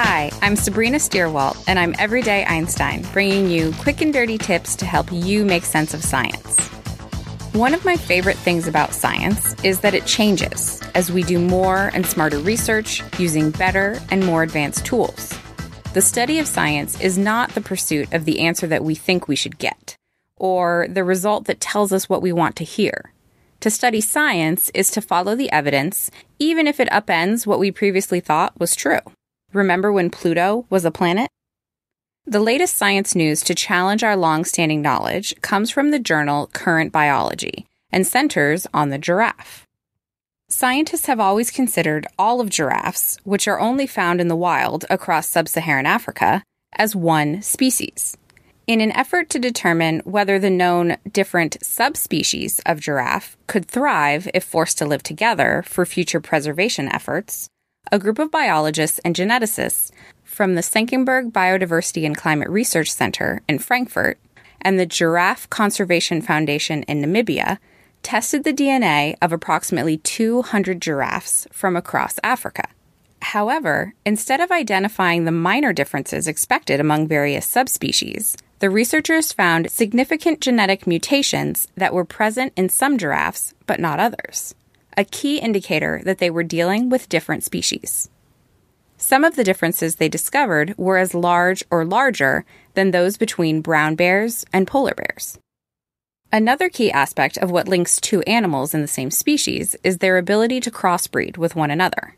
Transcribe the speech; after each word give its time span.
Hi, 0.00 0.30
I'm 0.42 0.54
Sabrina 0.54 0.98
Stierwalt, 0.98 1.60
and 1.66 1.76
I'm 1.76 1.92
Everyday 1.98 2.44
Einstein, 2.44 3.04
bringing 3.12 3.50
you 3.50 3.72
quick 3.80 4.00
and 4.00 4.12
dirty 4.12 4.38
tips 4.38 4.76
to 4.76 4.86
help 4.86 5.10
you 5.10 5.44
make 5.44 5.64
sense 5.64 5.92
of 5.92 6.04
science. 6.04 6.68
One 7.52 7.74
of 7.74 7.84
my 7.84 7.96
favorite 7.96 8.36
things 8.36 8.68
about 8.68 8.94
science 8.94 9.60
is 9.64 9.80
that 9.80 9.94
it 9.94 10.06
changes 10.06 10.80
as 10.94 11.10
we 11.10 11.24
do 11.24 11.40
more 11.40 11.90
and 11.94 12.06
smarter 12.06 12.38
research 12.38 13.02
using 13.18 13.50
better 13.50 13.98
and 14.12 14.24
more 14.24 14.44
advanced 14.44 14.86
tools. 14.86 15.36
The 15.94 16.00
study 16.00 16.38
of 16.38 16.46
science 16.46 17.00
is 17.00 17.18
not 17.18 17.50
the 17.56 17.60
pursuit 17.60 18.12
of 18.14 18.24
the 18.24 18.38
answer 18.38 18.68
that 18.68 18.84
we 18.84 18.94
think 18.94 19.26
we 19.26 19.34
should 19.34 19.58
get, 19.58 19.96
or 20.36 20.86
the 20.88 21.02
result 21.02 21.46
that 21.46 21.60
tells 21.60 21.92
us 21.92 22.08
what 22.08 22.22
we 22.22 22.32
want 22.32 22.54
to 22.54 22.64
hear. 22.64 23.12
To 23.62 23.68
study 23.68 24.00
science 24.00 24.70
is 24.74 24.92
to 24.92 25.00
follow 25.00 25.34
the 25.34 25.50
evidence, 25.50 26.08
even 26.38 26.68
if 26.68 26.78
it 26.78 26.88
upends 26.90 27.48
what 27.48 27.58
we 27.58 27.72
previously 27.72 28.20
thought 28.20 28.60
was 28.60 28.76
true. 28.76 29.00
Remember 29.54 29.90
when 29.90 30.10
Pluto 30.10 30.66
was 30.68 30.84
a 30.84 30.90
planet? 30.90 31.30
The 32.26 32.40
latest 32.40 32.76
science 32.76 33.14
news 33.14 33.40
to 33.42 33.54
challenge 33.54 34.04
our 34.04 34.14
long-standing 34.14 34.82
knowledge 34.82 35.34
comes 35.40 35.70
from 35.70 35.90
the 35.90 35.98
journal 35.98 36.50
Current 36.52 36.92
Biology 36.92 37.66
and 37.90 38.06
centers 38.06 38.66
on 38.74 38.90
the 38.90 38.98
giraffe. 38.98 39.64
Scientists 40.50 41.06
have 41.06 41.18
always 41.18 41.50
considered 41.50 42.06
all 42.18 42.42
of 42.42 42.50
giraffes, 42.50 43.18
which 43.24 43.48
are 43.48 43.58
only 43.58 43.86
found 43.86 44.20
in 44.20 44.28
the 44.28 44.36
wild 44.36 44.84
across 44.90 45.28
sub-Saharan 45.30 45.86
Africa, 45.86 46.42
as 46.74 46.94
one 46.94 47.40
species. 47.40 48.18
In 48.66 48.82
an 48.82 48.92
effort 48.92 49.30
to 49.30 49.38
determine 49.38 50.00
whether 50.00 50.38
the 50.38 50.50
known 50.50 50.98
different 51.10 51.56
subspecies 51.62 52.60
of 52.66 52.80
giraffe 52.80 53.38
could 53.46 53.64
thrive 53.64 54.28
if 54.34 54.44
forced 54.44 54.76
to 54.76 54.84
live 54.84 55.02
together 55.02 55.64
for 55.66 55.86
future 55.86 56.20
preservation 56.20 56.86
efforts, 56.92 57.48
a 57.90 57.98
group 57.98 58.18
of 58.18 58.30
biologists 58.30 58.98
and 59.00 59.14
geneticists 59.14 59.90
from 60.24 60.54
the 60.54 60.60
Senckenberg 60.60 61.32
Biodiversity 61.32 62.04
and 62.06 62.16
Climate 62.16 62.48
Research 62.48 62.92
Center 62.92 63.42
in 63.48 63.58
Frankfurt 63.58 64.18
and 64.60 64.78
the 64.78 64.86
Giraffe 64.86 65.48
Conservation 65.50 66.20
Foundation 66.20 66.82
in 66.84 67.02
Namibia 67.02 67.58
tested 68.02 68.44
the 68.44 68.52
DNA 68.52 69.16
of 69.20 69.32
approximately 69.32 69.98
200 69.98 70.80
giraffes 70.80 71.46
from 71.52 71.76
across 71.76 72.18
Africa. 72.22 72.68
However, 73.20 73.94
instead 74.06 74.40
of 74.40 74.52
identifying 74.52 75.24
the 75.24 75.32
minor 75.32 75.72
differences 75.72 76.28
expected 76.28 76.80
among 76.80 77.08
various 77.08 77.46
subspecies, 77.46 78.36
the 78.60 78.70
researchers 78.70 79.32
found 79.32 79.70
significant 79.70 80.40
genetic 80.40 80.86
mutations 80.86 81.68
that 81.76 81.94
were 81.94 82.04
present 82.04 82.52
in 82.56 82.68
some 82.68 82.98
giraffes 82.98 83.54
but 83.66 83.80
not 83.80 84.00
others, 84.00 84.54
a 84.98 85.04
key 85.04 85.38
indicator 85.38 86.02
that 86.04 86.18
they 86.18 86.28
were 86.28 86.42
dealing 86.42 86.88
with 86.90 87.08
different 87.08 87.44
species. 87.44 88.10
Some 88.96 89.22
of 89.22 89.36
the 89.36 89.44
differences 89.44 89.94
they 89.94 90.08
discovered 90.08 90.76
were 90.76 90.98
as 90.98 91.14
large 91.14 91.62
or 91.70 91.84
larger 91.84 92.44
than 92.74 92.90
those 92.90 93.16
between 93.16 93.60
brown 93.60 93.94
bears 93.94 94.44
and 94.52 94.66
polar 94.66 94.94
bears. 94.94 95.38
Another 96.32 96.68
key 96.68 96.90
aspect 96.90 97.38
of 97.38 97.52
what 97.52 97.68
links 97.68 98.00
two 98.00 98.22
animals 98.22 98.74
in 98.74 98.82
the 98.82 98.88
same 98.88 99.12
species 99.12 99.76
is 99.84 99.98
their 99.98 100.18
ability 100.18 100.58
to 100.60 100.70
crossbreed 100.70 101.38
with 101.38 101.54
one 101.54 101.70
another. 101.70 102.16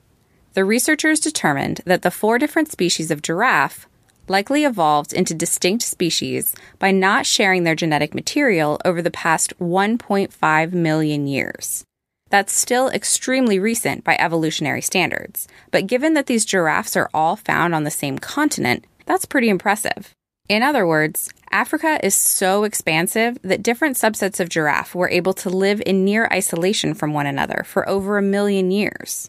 The 0.54 0.64
researchers 0.64 1.20
determined 1.20 1.82
that 1.84 2.00
the 2.00 2.10
four 2.10 2.38
different 2.38 2.72
species 2.72 3.10
of 3.10 3.20
giraffe 3.20 3.86
likely 4.26 4.64
evolved 4.64 5.12
into 5.12 5.34
distinct 5.34 5.82
species 5.82 6.54
by 6.78 6.92
not 6.92 7.26
sharing 7.26 7.64
their 7.64 7.74
genetic 7.74 8.14
material 8.14 8.80
over 8.86 9.02
the 9.02 9.10
past 9.10 9.52
1.5 9.58 10.72
million 10.72 11.26
years. 11.26 11.84
That's 12.30 12.52
still 12.56 12.88
extremely 12.88 13.58
recent 13.58 14.04
by 14.04 14.16
evolutionary 14.18 14.82
standards, 14.82 15.48
but 15.70 15.88
given 15.88 16.14
that 16.14 16.26
these 16.26 16.44
giraffes 16.44 16.96
are 16.96 17.10
all 17.12 17.36
found 17.36 17.74
on 17.74 17.84
the 17.84 17.90
same 17.90 18.18
continent, 18.18 18.86
that's 19.04 19.24
pretty 19.24 19.48
impressive. 19.48 20.14
In 20.48 20.62
other 20.62 20.86
words, 20.86 21.30
Africa 21.50 21.98
is 22.04 22.14
so 22.14 22.62
expansive 22.64 23.38
that 23.42 23.62
different 23.62 23.96
subsets 23.96 24.38
of 24.38 24.48
giraffe 24.48 24.94
were 24.94 25.10
able 25.10 25.32
to 25.34 25.50
live 25.50 25.82
in 25.84 26.04
near 26.04 26.28
isolation 26.32 26.94
from 26.94 27.12
one 27.12 27.26
another 27.26 27.64
for 27.66 27.88
over 27.88 28.16
a 28.16 28.22
million 28.22 28.70
years. 28.70 29.28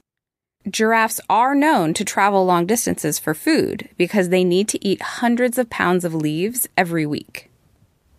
Giraffes 0.69 1.19
are 1.27 1.55
known 1.55 1.95
to 1.95 2.05
travel 2.05 2.45
long 2.45 2.67
distances 2.67 3.17
for 3.17 3.33
food 3.33 3.89
because 3.97 4.29
they 4.29 4.43
need 4.43 4.67
to 4.69 4.85
eat 4.85 5.01
hundreds 5.01 5.57
of 5.57 5.71
pounds 5.71 6.05
of 6.05 6.13
leaves 6.13 6.67
every 6.77 7.05
week. 7.07 7.49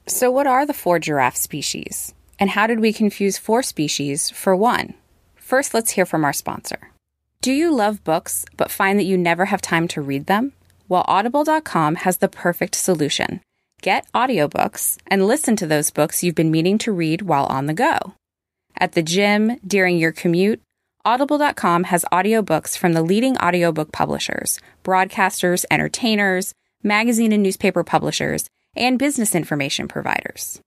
So, 0.09 0.28
what 0.32 0.49
are 0.49 0.66
the 0.66 0.75
four 0.75 0.99
giraffe 0.99 1.37
species? 1.37 2.14
And 2.38 2.50
how 2.50 2.66
did 2.66 2.81
we 2.81 2.93
confuse 2.93 3.38
four 3.38 3.62
species 3.62 4.31
for 4.31 4.56
one? 4.56 4.94
First, 5.34 5.75
let's 5.75 5.93
hear 5.93 6.06
from 6.06 6.25
our 6.25 6.32
sponsor. 6.32 6.91
Do 7.41 7.53
you 7.53 7.75
love 7.75 8.04
books 8.04 8.44
but 8.56 8.70
find 8.70 8.98
that 8.98 9.04
you 9.04 9.19
never 9.19 9.47
have 9.47 9.60
time 9.60 9.88
to 9.88 10.00
read 10.00 10.26
them? 10.26 10.53
Well, 10.88 11.04
Audible.com 11.09 11.97
has 11.97 12.19
the 12.19 12.28
perfect 12.28 12.75
solution. 12.75 13.41
Get 13.82 14.10
audiobooks 14.12 14.98
and 15.09 15.26
listen 15.26 15.56
to 15.56 15.66
those 15.66 15.91
books 15.91 16.22
you've 16.22 16.34
been 16.34 16.50
meaning 16.50 16.78
to 16.78 16.93
read 16.93 17.22
while 17.22 17.47
on 17.47 17.66
the 17.66 17.75
go. 17.75 18.15
At 18.76 18.93
the 18.93 19.03
gym, 19.03 19.59
during 19.66 19.99
your 19.99 20.12
commute, 20.12 20.62
Audible.com 21.04 21.84
has 21.84 22.04
audiobooks 22.12 22.78
from 22.78 22.93
the 22.93 23.03
leading 23.03 23.37
audiobook 23.38 23.91
publishers, 23.91 24.60
broadcasters, 24.84 25.64
entertainers, 25.70 26.54
magazine 26.82 27.32
and 27.32 27.43
newspaper 27.43 27.82
publishers, 27.82 28.49
and 28.76 28.99
business 28.99 29.34
information 29.34 29.88
providers. 29.88 30.60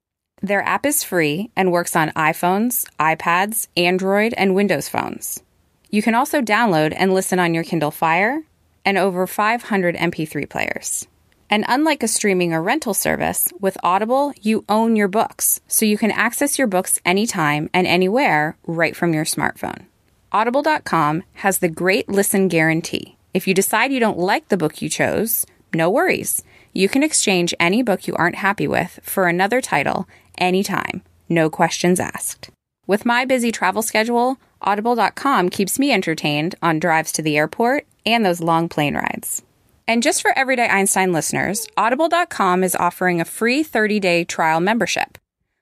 Their 0.45 0.61
app 0.61 0.85
is 0.85 1.03
free 1.03 1.49
and 1.55 1.71
works 1.71 1.95
on 1.95 2.11
iPhones, 2.11 2.85
iPads, 2.99 3.67
Android, 3.75 4.35
and 4.37 4.53
Windows 4.53 4.87
phones. 4.87 5.41
You 5.89 6.03
can 6.03 6.13
also 6.13 6.39
download 6.39 6.93
and 6.95 7.15
listen 7.15 7.39
on 7.39 7.55
your 7.55 7.63
Kindle 7.63 7.89
Fire 7.89 8.43
and 8.85 8.95
over 8.95 9.25
500 9.25 9.95
MP3 9.95 10.47
players. 10.47 11.07
And 11.49 11.65
unlike 11.67 12.03
a 12.03 12.07
streaming 12.07 12.53
or 12.53 12.61
rental 12.61 12.93
service, 12.93 13.47
with 13.59 13.75
Audible, 13.81 14.33
you 14.39 14.63
own 14.69 14.95
your 14.95 15.07
books, 15.07 15.61
so 15.67 15.83
you 15.83 15.97
can 15.97 16.11
access 16.11 16.59
your 16.59 16.67
books 16.67 16.99
anytime 17.03 17.67
and 17.73 17.87
anywhere 17.87 18.55
right 18.67 18.95
from 18.95 19.15
your 19.15 19.25
smartphone. 19.25 19.85
Audible.com 20.31 21.23
has 21.33 21.57
the 21.57 21.69
great 21.69 22.07
listen 22.07 22.49
guarantee. 22.49 23.17
If 23.33 23.47
you 23.47 23.55
decide 23.55 23.91
you 23.91 23.99
don't 23.99 24.19
like 24.19 24.49
the 24.49 24.57
book 24.57 24.79
you 24.79 24.89
chose, 24.89 25.43
no 25.73 25.89
worries. 25.89 26.43
You 26.71 26.87
can 26.87 27.03
exchange 27.03 27.53
any 27.59 27.81
book 27.81 28.05
you 28.05 28.15
aren't 28.15 28.35
happy 28.35 28.67
with 28.67 28.99
for 29.01 29.27
another 29.27 29.59
title 29.59 30.07
anytime, 30.37 31.01
no 31.29 31.49
questions 31.49 31.99
asked. 31.99 32.49
With 32.87 33.05
my 33.05 33.25
busy 33.25 33.51
travel 33.51 33.81
schedule, 33.81 34.37
Audible.com 34.61 35.49
keeps 35.49 35.79
me 35.79 35.91
entertained 35.91 36.55
on 36.61 36.79
drives 36.79 37.11
to 37.13 37.21
the 37.21 37.37
airport 37.37 37.85
and 38.05 38.25
those 38.25 38.41
long 38.41 38.69
plane 38.69 38.95
rides. 38.95 39.43
And 39.87 40.01
just 40.01 40.21
for 40.21 40.37
everyday 40.37 40.67
Einstein 40.67 41.11
listeners, 41.11 41.67
Audible.com 41.77 42.63
is 42.63 42.75
offering 42.75 43.21
a 43.21 43.25
free 43.25 43.63
30-day 43.63 44.25
trial 44.25 44.59
membership. 44.59 45.17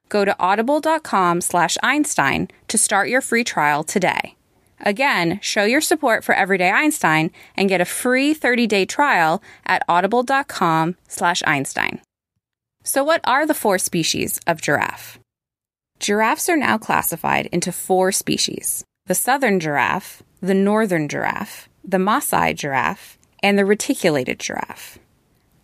Go 0.10 0.26
to 0.26 0.36
audible.com 0.40 1.42
slash 1.42 1.78
Einstein 1.82 2.50
to 2.68 2.78
start 2.78 3.10
your 3.10 3.22
free 3.22 3.44
trial 3.44 3.84
today. 3.84 4.36
Again, 4.80 5.40
show 5.42 5.64
your 5.64 5.82
support 5.82 6.24
for 6.24 6.36
Everyday 6.36 6.70
Einstein 6.70 7.32
and 7.56 7.70
get 7.70 7.82
a 7.82 7.86
free 7.86 8.36
30-day 8.36 8.86
trial 8.86 9.42
at 9.66 9.84
audible.com 9.88 10.96
slash 11.08 11.42
Einstein. 11.46 12.02
So 12.84 13.04
what 13.04 13.22
are 13.24 13.46
the 13.46 13.54
four 13.54 13.78
species 13.78 14.40
of 14.46 14.62
giraffe? 14.62 15.18
Giraffes 16.00 16.50
are 16.50 16.58
now 16.58 16.78
classified 16.78 17.48
into 17.48 17.72
four 17.72 18.12
species. 18.12 18.84
The 19.06 19.16
southern 19.16 19.62
giraffe, 19.62 20.22
the 20.42 20.54
northern 20.54 21.08
giraffe, 21.08 21.70
the 21.84 21.98
Maasai 21.98 22.56
giraffe, 22.56 23.18
and 23.42 23.58
the 23.58 23.64
reticulated 23.64 24.38
giraffe. 24.38 25.00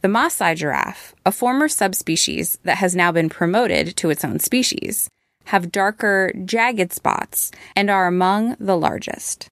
The 0.01 0.07
Maasai 0.07 0.55
giraffe, 0.55 1.13
a 1.25 1.31
former 1.33 1.67
subspecies 1.67 2.57
that 2.63 2.77
has 2.77 2.95
now 2.95 3.11
been 3.11 3.27
promoted 3.27 3.97
to 3.97 4.09
its 4.09 4.23
own 4.23 4.39
species, 4.39 5.09
have 5.45 5.73
darker, 5.73 6.31
jagged 6.45 6.93
spots 6.93 7.51
and 7.75 7.89
are 7.89 8.07
among 8.07 8.55
the 8.61 8.77
largest. 8.77 9.49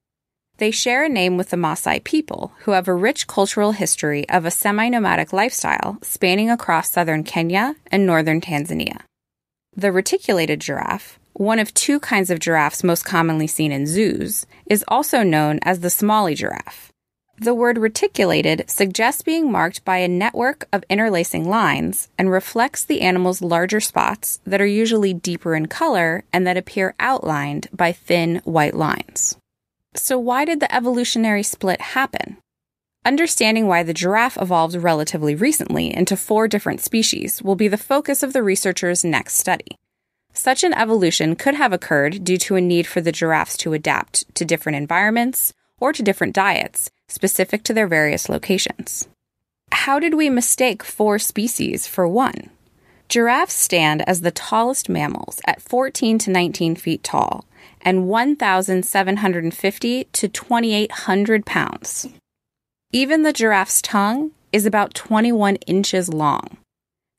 They 0.57 0.71
share 0.71 1.03
a 1.03 1.09
name 1.09 1.37
with 1.37 1.51
the 1.51 1.57
Maasai 1.57 2.03
people, 2.03 2.51
who 2.61 2.71
have 2.71 2.87
a 2.87 2.93
rich 2.93 3.27
cultural 3.27 3.73
history 3.73 4.27
of 4.29 4.43
a 4.43 4.51
semi 4.51 4.89
nomadic 4.89 5.31
lifestyle 5.31 5.99
spanning 6.01 6.49
across 6.49 6.89
southern 6.89 7.23
Kenya 7.23 7.75
and 7.91 8.05
northern 8.05 8.41
Tanzania. 8.41 9.01
The 9.75 9.91
reticulated 9.91 10.59
giraffe, 10.59 11.19
one 11.33 11.59
of 11.59 11.73
two 11.75 11.99
kinds 11.99 12.31
of 12.31 12.39
giraffes 12.39 12.83
most 12.83 13.05
commonly 13.05 13.45
seen 13.45 13.71
in 13.71 13.85
zoos, 13.85 14.47
is 14.65 14.83
also 14.87 15.21
known 15.21 15.59
as 15.61 15.81
the 15.81 15.91
Somali 15.91 16.33
giraffe. 16.33 16.91
The 17.39 17.53
word 17.53 17.77
reticulated 17.77 18.67
suggests 18.67 19.21
being 19.21 19.51
marked 19.51 19.85
by 19.85 19.97
a 19.97 20.07
network 20.07 20.67
of 20.73 20.83
interlacing 20.89 21.47
lines 21.47 22.09
and 22.17 22.31
reflects 22.31 22.83
the 22.83 23.01
animal's 23.01 23.43
larger 23.43 23.79
spots 23.79 24.39
that 24.47 24.59
are 24.59 24.65
usually 24.65 25.13
deeper 25.13 25.53
in 25.53 25.67
color 25.67 26.23
and 26.33 26.47
that 26.47 26.57
appear 26.57 26.95
outlined 26.99 27.67
by 27.71 27.91
thin 27.91 28.41
white 28.43 28.73
lines. 28.73 29.37
So, 29.97 30.17
why 30.17 30.45
did 30.45 30.59
the 30.59 30.73
evolutionary 30.73 31.43
split 31.43 31.81
happen? 31.81 32.37
Understanding 33.03 33.67
why 33.67 33.83
the 33.83 33.93
giraffe 33.93 34.37
evolved 34.39 34.75
relatively 34.75 35.33
recently 35.33 35.93
into 35.93 36.15
four 36.15 36.47
different 36.47 36.81
species 36.81 37.41
will 37.41 37.55
be 37.55 37.67
the 37.67 37.77
focus 37.77 38.21
of 38.21 38.33
the 38.33 38.43
researchers' 38.43 39.03
next 39.03 39.35
study. 39.35 39.75
Such 40.33 40.63
an 40.63 40.73
evolution 40.73 41.35
could 41.35 41.55
have 41.55 41.73
occurred 41.73 42.23
due 42.23 42.37
to 42.37 42.55
a 42.55 42.61
need 42.61 42.85
for 42.85 43.01
the 43.01 43.11
giraffes 43.11 43.57
to 43.57 43.73
adapt 43.73 44.35
to 44.35 44.45
different 44.45 44.75
environments 44.75 45.51
or 45.79 45.93
to 45.93 46.03
different 46.03 46.35
diets 46.35 46.91
specific 47.07 47.63
to 47.63 47.73
their 47.73 47.87
various 47.87 48.29
locations. 48.29 49.07
How 49.71 49.99
did 49.99 50.13
we 50.13 50.29
mistake 50.29 50.83
four 50.83 51.17
species 51.17 51.87
for 51.87 52.07
one? 52.07 52.51
Giraffes 53.09 53.53
stand 53.53 54.07
as 54.07 54.21
the 54.21 54.31
tallest 54.31 54.89
mammals 54.89 55.39
at 55.45 55.61
14 55.61 56.17
to 56.19 56.29
19 56.29 56.75
feet 56.75 57.03
tall 57.03 57.45
and 57.81 58.07
1,750 58.07 60.03
to 60.03 60.27
2,800 60.27 61.45
pounds. 61.45 62.07
Even 62.91 63.23
the 63.23 63.31
giraffe's 63.31 63.81
tongue 63.81 64.31
is 64.51 64.65
about 64.65 64.93
21 64.93 65.55
inches 65.67 66.09
long. 66.09 66.57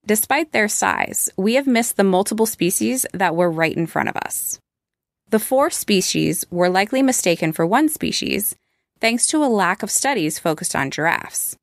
Despite 0.07 0.53
their 0.53 0.69
size, 0.69 1.31
we 1.37 1.55
have 1.55 1.67
missed 1.67 1.97
the 1.97 2.05
multiple 2.05 2.47
species 2.47 3.07
that 3.15 3.35
were 3.35 3.51
right 3.51 3.77
in 3.77 3.87
front 3.87 4.11
of 4.11 4.17
us. 4.17 4.59
The 5.31 5.39
four 5.39 5.71
species 5.71 6.45
were 6.51 6.69
likely 6.71 7.03
mistaken 7.03 7.53
for 7.53 7.67
one 7.67 7.89
species 7.89 8.55
thanks 9.01 9.27
to 9.29 9.45
a 9.45 9.47
lack 9.47 9.83
of 9.83 9.91
studies 9.91 10.39
focused 10.39 10.75
on 10.75 10.91
giraffes. 10.91 11.57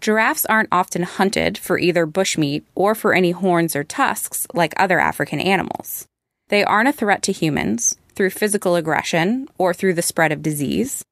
Giraffes 0.00 0.44
aren't 0.46 0.68
often 0.70 1.02
hunted 1.02 1.56
for 1.56 1.78
either 1.78 2.06
bushmeat 2.06 2.64
or 2.74 2.94
for 2.94 3.14
any 3.14 3.30
horns 3.30 3.74
or 3.74 3.82
tusks 3.84 4.46
like 4.52 4.74
other 4.76 5.00
African 5.00 5.40
animals. 5.40 6.06
They 6.48 6.64
aren't 6.64 6.88
a 6.88 6.92
threat 6.92 7.22
to 7.24 7.32
humans 7.32 7.96
through 8.14 8.30
physical 8.30 8.76
aggression 8.76 9.48
or 9.58 9.74
through 9.74 9.94
the 9.94 10.02
spread 10.02 10.32
of 10.32 10.42
disease. 10.42 11.02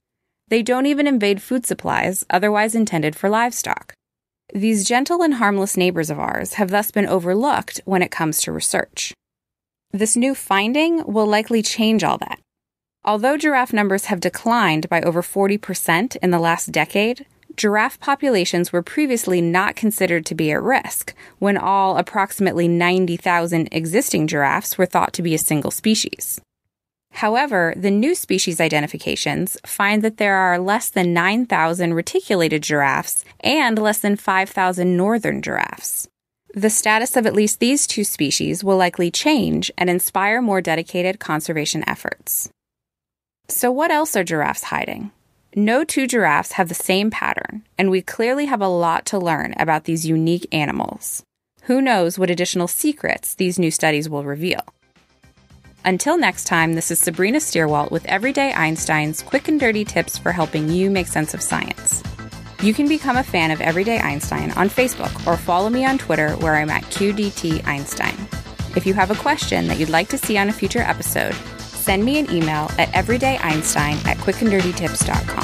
They 0.49 0.63
don't 0.63 0.87
even 0.87 1.07
invade 1.07 1.43
food 1.43 1.67
supplies 1.67 2.25
otherwise 2.31 2.75
intended 2.75 3.17
for 3.17 3.29
livestock. 3.29 3.95
These 4.55 4.85
gentle 4.85 5.23
and 5.23 5.35
harmless 5.35 5.77
neighbors 5.77 6.11
of 6.11 6.21
ours 6.21 6.55
have 6.55 6.71
thus 6.71 6.91
been 6.91 7.07
overlooked 7.07 7.81
when 7.85 8.03
it 8.03 8.11
comes 8.11 8.43
to 8.43 8.53
research. 8.53 9.13
This 9.91 10.17
new 10.17 10.35
finding 10.35 11.05
will 11.07 11.27
likely 11.27 11.63
change 11.63 12.05
all 12.05 12.19
that. 12.19 12.41
Although 13.05 13.37
giraffe 13.37 13.73
numbers 13.73 14.07
have 14.07 14.21
declined 14.21 14.89
by 14.89 15.01
over 15.03 15.23
40% 15.23 16.17
in 16.17 16.31
the 16.31 16.39
last 16.39 16.73
decade, 16.73 17.27
giraffe 17.57 18.01
populations 18.01 18.73
were 18.73 18.83
previously 18.83 19.41
not 19.41 19.77
considered 19.77 20.27
to 20.27 20.35
be 20.35 20.51
at 20.51 20.63
risk 20.63 21.15
when 21.39 21.57
all 21.57 21.97
approximately 21.97 22.69
90,000 22.69 23.69
existing 23.73 24.27
giraffes 24.27 24.77
were 24.77 24.87
thought 24.87 25.13
to 25.13 25.23
be 25.23 25.35
a 25.35 25.39
single 25.39 25.71
species. 25.71 26.41
However, 27.15 27.73
the 27.77 27.93
new 27.93 28.17
species 28.17 28.61
identifications 28.61 29.57
find 29.65 30.03
that 30.03 30.17
there 30.17 30.35
are 30.35 30.59
less 30.59 30.91
than 30.91 31.15
9,000 31.15 31.95
reticulated 31.95 32.63
giraffes 32.63 33.25
and 33.41 33.79
less 33.79 34.01
than 34.01 34.17
5,000 34.17 34.97
northern 34.97 35.41
giraffes. 35.41 36.09
The 36.55 36.71
status 36.71 37.17
of 37.17 37.27
at 37.27 37.35
least 37.35 37.61
these 37.61 37.87
two 37.87 38.03
species 38.03 38.65
will 38.65 38.77
likely 38.77 39.11
change 39.11 39.71
and 39.79 39.89
inspire 39.89 40.43
more 40.43 40.61
dedicated 40.61 41.21
conservation 41.21 41.85
efforts. 41.89 42.51
So, 43.49 43.71
what 43.71 43.91
else 43.91 44.17
are 44.17 44.25
giraffes 44.25 44.65
hiding? 44.65 45.11
No 45.57 45.85
two 45.85 46.09
giraffes 46.09 46.53
have 46.53 46.69
the 46.69 46.75
same 46.75 47.13
pattern, 47.13 47.63
and 47.79 47.89
we 47.89 48.03
clearly 48.03 48.47
have 48.47 48.61
a 48.61 48.67
lot 48.67 49.07
to 49.07 49.19
learn 49.21 49.55
about 49.57 49.85
these 49.85 50.05
unique 50.05 50.49
animals. 50.51 51.23
Who 51.63 51.81
knows 51.81 52.19
what 52.19 52.29
additional 52.29 52.67
secrets 52.67 53.37
these 53.37 53.57
new 53.57 53.71
studies 53.71 54.09
will 54.09 54.25
reveal? 54.25 54.63
Until 55.85 56.19
next 56.19 56.49
time, 56.49 56.73
this 56.73 56.91
is 56.91 56.99
Sabrina 56.99 57.39
Stierwalt 57.39 57.93
with 57.93 58.05
Everyday 58.07 58.53
Einstein's 58.53 59.23
quick 59.23 59.47
and 59.47 59.61
dirty 59.61 59.85
tips 59.85 60.19
for 60.19 60.33
helping 60.33 60.71
you 60.71 60.91
make 60.91 61.07
sense 61.07 61.35
of 61.35 61.43
science. 61.43 62.03
You 62.61 62.75
can 62.75 62.89
become 62.89 63.17
a 63.17 63.23
fan 63.23 63.53
of 63.53 63.61
Everyday 63.61 64.01
Einstein 64.01 64.51
on 64.53 64.69
Facebook 64.69 65.25
or 65.25 65.37
follow 65.37 65.71
me 65.71 65.85
on 65.85 65.99
Twitter 65.99 66.31
where 66.39 66.57
I'm 66.57 66.71
at 66.71 66.83
QDT 66.85 67.65
Einstein. 67.65 68.17
If 68.75 68.87
you 68.87 68.95
have 68.95 69.13
a 69.13 69.23
question 69.23 69.69
that 69.69 69.79
you'd 69.79 69.89
like 69.89 70.09
to 70.09 70.19
see 70.19 70.37
on 70.37 70.49
a 70.49 70.53
future 70.53 70.81
episode, 70.81 71.35
send 71.85 72.03
me 72.03 72.19
an 72.19 72.31
email 72.31 72.71
at 72.79 72.89
everydayeinstein 72.93 74.05
at 74.07 74.17
quickanddirtytips.com. 74.17 75.44